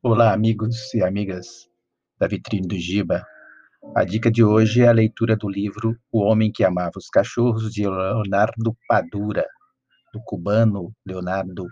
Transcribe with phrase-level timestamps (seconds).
[0.00, 1.68] Olá, amigos e amigas
[2.20, 3.26] da Vitrine do Giba.
[3.96, 7.72] A dica de hoje é a leitura do livro O Homem que Amava os Cachorros,
[7.72, 9.44] de Leonardo Padura,
[10.12, 11.66] do cubano Leonardo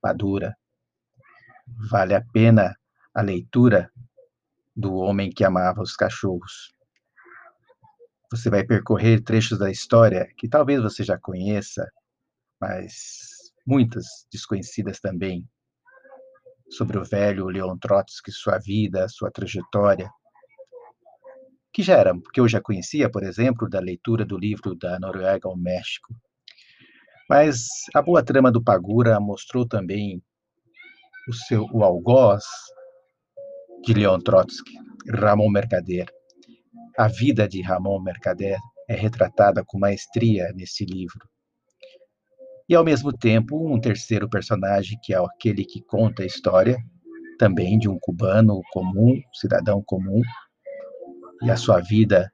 [0.00, 0.56] Padura.
[1.90, 2.74] Vale a pena
[3.14, 3.92] a leitura
[4.74, 6.72] do Homem que Amava os Cachorros.
[8.30, 11.86] Você vai percorrer trechos da história que talvez você já conheça,
[12.58, 15.46] mas muitas desconhecidas também
[16.70, 20.10] sobre o velho Leon Trotsky, sua vida, sua trajetória,
[21.72, 25.48] que já era, que eu já conhecia, por exemplo, da leitura do livro da Noruega
[25.48, 26.14] ao México.
[27.28, 30.22] Mas a boa trama do Pagura mostrou também
[31.28, 32.44] o seu o algoz
[33.84, 34.72] de Leon Trotsky,
[35.10, 36.06] Ramon Mercader.
[36.96, 41.28] A vida de Ramon Mercader é retratada com maestria nesse livro
[42.68, 46.76] e ao mesmo tempo um terceiro personagem que é aquele que conta a história
[47.38, 50.22] também de um cubano comum, cidadão comum
[51.42, 52.32] e a sua vida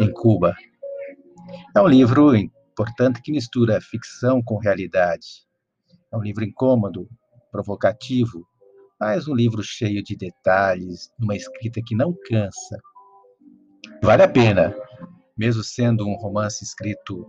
[0.00, 0.54] em Cuba.
[1.76, 5.44] É um livro importante que mistura ficção com realidade.
[6.12, 7.08] É um livro incômodo,
[7.50, 8.46] provocativo,
[8.98, 12.78] mas um livro cheio de detalhes, uma escrita que não cansa.
[14.02, 14.74] Vale a pena
[15.40, 17.26] mesmo sendo um romance escrito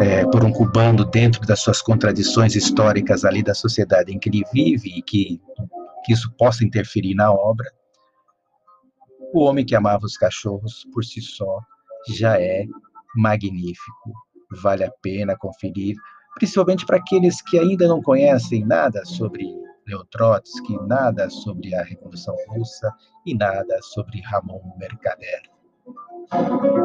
[0.00, 4.44] é, por um cubano dentro das suas contradições históricas ali da sociedade em que ele
[4.52, 5.40] vive e que,
[6.04, 7.68] que isso possa interferir na obra,
[9.34, 11.58] O Homem que Amava os Cachorros, por si só,
[12.14, 12.64] já é
[13.16, 14.12] magnífico.
[14.62, 15.96] Vale a pena conferir,
[16.36, 19.44] principalmente para aqueles que ainda não conhecem nada sobre
[19.88, 22.88] Leo Trotsky, nada sobre a Revolução Russa
[23.26, 25.51] e nada sobre Ramon Mercader.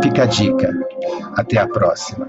[0.02, 0.72] Fica a dica.
[1.36, 2.28] Até a próxima.